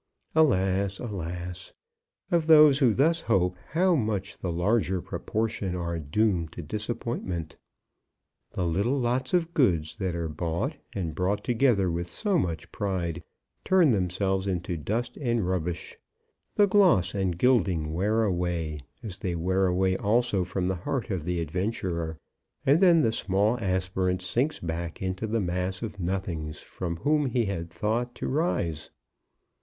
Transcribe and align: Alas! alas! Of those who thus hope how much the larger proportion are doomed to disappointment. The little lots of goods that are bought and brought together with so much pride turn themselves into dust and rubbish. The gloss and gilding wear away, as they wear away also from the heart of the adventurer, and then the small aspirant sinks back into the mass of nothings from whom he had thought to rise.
Alas! 0.33 0.97
alas! 0.97 1.73
Of 2.31 2.47
those 2.47 2.79
who 2.79 2.91
thus 2.91 3.21
hope 3.21 3.55
how 3.73 3.93
much 3.93 4.35
the 4.39 4.51
larger 4.51 4.99
proportion 4.99 5.75
are 5.75 5.99
doomed 5.99 6.51
to 6.53 6.63
disappointment. 6.63 7.55
The 8.53 8.65
little 8.65 8.97
lots 8.99 9.31
of 9.35 9.53
goods 9.53 9.97
that 9.97 10.15
are 10.15 10.27
bought 10.27 10.77
and 10.93 11.13
brought 11.13 11.43
together 11.43 11.91
with 11.91 12.09
so 12.09 12.39
much 12.39 12.71
pride 12.71 13.23
turn 13.63 13.91
themselves 13.91 14.47
into 14.47 14.75
dust 14.75 15.17
and 15.17 15.47
rubbish. 15.47 15.99
The 16.55 16.65
gloss 16.65 17.13
and 17.13 17.37
gilding 17.37 17.93
wear 17.93 18.23
away, 18.23 18.79
as 19.03 19.19
they 19.19 19.35
wear 19.35 19.67
away 19.67 19.95
also 19.97 20.43
from 20.43 20.67
the 20.67 20.77
heart 20.81 21.11
of 21.11 21.25
the 21.25 21.39
adventurer, 21.39 22.17
and 22.65 22.79
then 22.81 23.03
the 23.03 23.11
small 23.11 23.59
aspirant 23.59 24.23
sinks 24.23 24.59
back 24.59 24.99
into 24.99 25.27
the 25.27 25.41
mass 25.41 25.83
of 25.83 25.99
nothings 25.99 26.59
from 26.59 26.95
whom 26.97 27.27
he 27.27 27.45
had 27.45 27.69
thought 27.69 28.15
to 28.15 28.27
rise. 28.27 28.89